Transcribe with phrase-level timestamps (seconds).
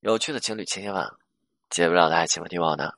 [0.00, 1.06] 有趣的情侣千千万，
[1.68, 2.90] 解不了的爱情问题网呢？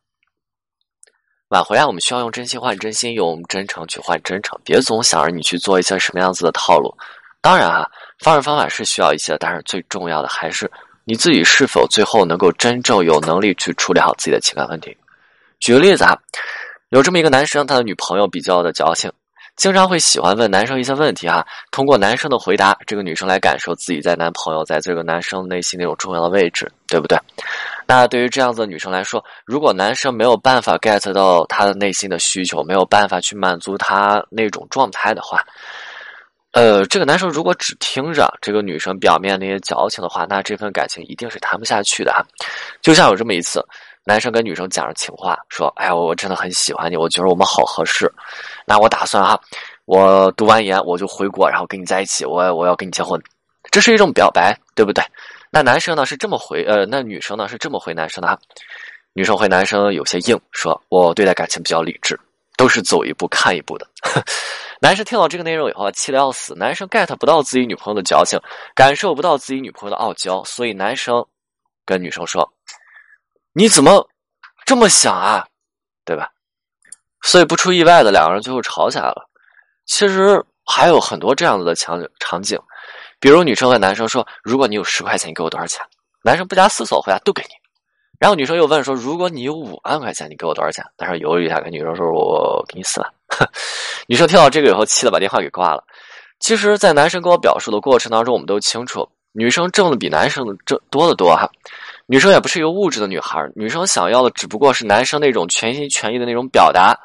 [1.49, 6.97] 挽回啊，我们需要用真心换真心，用真诚去换真诚，别总想着你去做一些什么样子的套路。
[7.41, 10.71] 当然啊，方式方法是需要一些，但是最重要的还是
[11.03, 14.97] 你自己是否最后能够真正有能力去处理好自己的情感问题。
[15.59, 16.17] 举个例子啊，
[16.91, 19.13] 有这么一个男生，他的女朋友比较的矫情。
[19.57, 27.19] 经常会喜欢问男生一些问题哈，通过男生的回答，这个女生来感受自己在男朋友在这个男生内心那种重要的位置，对不对？
[27.87, 35.45] 那对于这样子的女生来说，如果男生没有办法 get 到她的内心的需求，没有办法去满足她那种状态的话，
[36.53, 42.25] 呃，这个男生如果只听着这个女生表面那些矫情的话，那这份感情一定是谈不下去的啊。
[42.81, 43.63] 就像有这么一次。
[44.05, 48.13] 男生跟女生讲着情话，说：“哎呀，我真的很喜欢你，我觉得我们好合适。
[48.67, 49.41] 那我打算哈，
[49.85, 53.21] 我读完研我就回国，然后跟你在一起，我我要跟你结婚。
[53.71, 55.05] 这是一种表白，对不对？
[55.51, 58.37] 那男生呢是这么回，呃，那女生呢是这么回男生的哈。
[59.13, 62.19] 女生回男生有些硬，说我对待感情比较理智，
[62.57, 63.87] 都是走一步看一步的。
[64.83, 66.57] 男生听到这个内容以后气得要死。
[66.57, 68.37] 男生 get 不到自己女朋友的矫情，
[68.75, 71.25] 感受不到自己女朋友的傲娇，所以男生
[71.87, 72.53] 跟女生说。”
[73.53, 74.09] 你怎么
[74.65, 75.47] 这么想啊？
[76.05, 76.29] 对吧？
[77.23, 79.29] 所以不出意外的，两个人最后吵起来了。
[79.87, 82.59] 其实还有很多这样子的场景场景，
[83.21, 85.85] 比如女生问男生说：“如果你有十块钱，你给我多少钱？”
[86.25, 87.51] 男生不加思索回答：“都给你。”
[88.19, 93.13] 然后女生又问说：“如果你有五万块钱，你给我多少钱？”男生犹豫一下，跟女生说：“我给你四万。
[94.09, 95.85] ”女生听到这个以后，气得把电话给挂了。
[96.41, 101.49] 其实，在男生跟我表述的过程当中，我们都清楚，女生挣的比男生挣多得多哈。
[102.07, 106.99] 女生也不是一个物质的女孩，女生想要的只不过是男生那种全心全意的那种表达，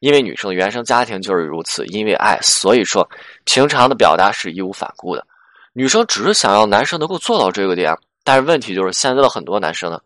[0.00, 3.08] 因为女生的原生家庭就是如此，因为爱，所以说
[3.44, 5.26] 平常的表达是义无反顾的。
[5.72, 10.00] 女生只是想要男生能够做到这个点，但是问题就是现在的很多男生呢，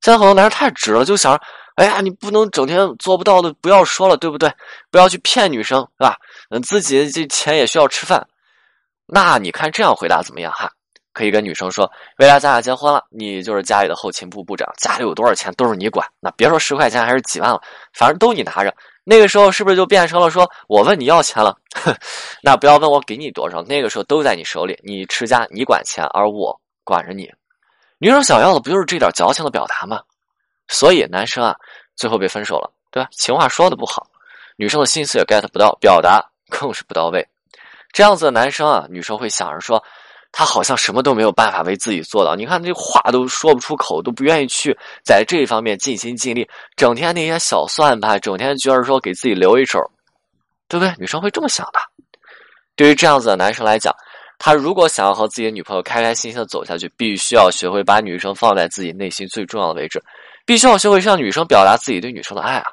[0.00, 1.38] 现在很多男生太直了，就想，
[1.76, 4.50] 哎呀，你不能整天做不到的不要说了，对不对？
[4.90, 6.16] 不要去骗女生，是吧？
[6.48, 8.26] 嗯，自己这钱也需要吃饭，
[9.06, 10.72] 那你看这样回答怎么样哈？
[11.18, 16.06] 可以跟女生说，未来咱俩结婚了，你就是家里的后勤部部长，家里有多少钱都是你管。
[16.20, 17.60] 那别说十块钱还是几万了，
[17.92, 18.72] 反正都你拿着。
[19.02, 21.56] 那个时候是不是就变成了说我问你要钱了？
[22.40, 27.28] 那不要问我给你多少，那个时候都在你手里，你持家，你管钱，而我管着你。
[27.98, 30.00] 女生想要的不就是这点矫情的表达吗？
[30.68, 31.56] 所以男生啊，
[31.96, 33.08] 最后被分手了，对吧？
[33.10, 34.06] 情话说的不好，
[34.54, 37.26] 女生的心思也 get 不到，表达更是不到位。
[37.92, 39.82] 这样子的男生啊，女生会想着说。
[40.30, 49.80] 他好像什么都没有办法为自己做到，你看这话都说不出口，都不愿意去在这方面尽心尽力，整天那些小算盘，整天觉得说给自己留一手，
[50.68, 50.94] 对不对？
[50.98, 51.80] 女生会这么想的。
[52.76, 53.92] 对于这样子的男生来讲，
[54.38, 60.00] 他如果想要和自己的女朋友开开心心的走下去，必须要学会把女生放在自己内心最重要的位置，
[60.46, 62.70] 必须要学会向女生表达自己对女生的爱啊。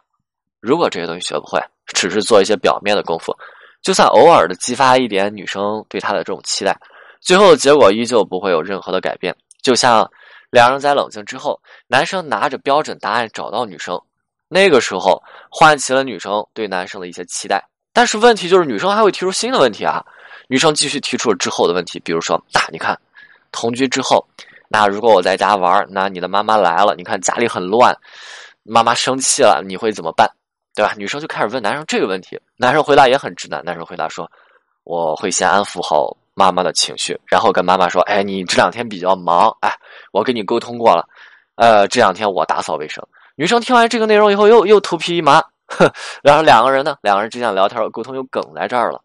[0.59, 3.35] 如果这些东西学不会，只是做一些表面的功夫，
[3.81, 6.77] 就算偶尔的激发一点女生对他的这种期待。
[7.25, 10.07] 最后的结果依旧不会有任何的改变，就像
[10.51, 13.99] 两人在冷静之后，男生拿着标准答案找到女生，
[14.47, 15.19] 那个时候
[15.49, 17.67] 唤起了女生对男生的一些期待。
[17.91, 20.05] 但是问题就是女生还会提出新的问题啊！
[20.49, 22.95] 女生继续提出了之后的问题，比如说，那你看，
[23.51, 24.23] 同居之后，
[24.69, 27.97] 那如果我在家玩，那你的妈妈来了，你看家里很乱，
[28.61, 30.29] 妈妈生气了，你会怎么办？
[30.75, 30.93] 对吧？
[30.95, 34.29] 女生就开始问男生这个问题，男生回答也很直男，男生回答说，
[34.83, 36.15] 我会先安抚好。
[36.35, 39.73] 妈妈的情绪，然后跟妈妈说：“哎，你这两天比较忙，哎，
[40.11, 41.07] 我跟你沟通过了，
[41.55, 43.03] 呃，这两天我打扫卫生。”
[43.37, 45.89] 女生听完这个内容以后，又又头皮一麻，哼，
[46.21, 49.01] 然后两个人呢，两个人之间聊天沟通又梗在这儿了。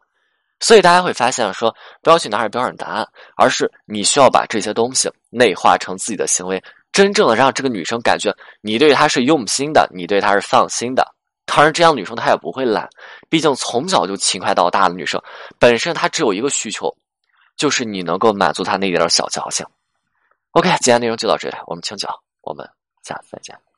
[0.59, 6.63] 所以大家会发现，说不要去拿着标准答案，而是你需要把这些东西内化成自己的行为，
[6.93, 11.07] 真正的让这个女生感觉你对她是用心的，你对她是放心的。
[11.47, 12.89] 当然，这样女生她也不会懒，
[13.29, 15.21] 毕竟从小就勤快到大的女生，
[15.59, 16.95] 本身她只有一个需求。
[17.57, 19.67] 就是你能够满足他那点小矫情。
[20.53, 22.69] OK，今天内容就到这里，我们清讲，我们
[23.03, 23.70] 下次再见。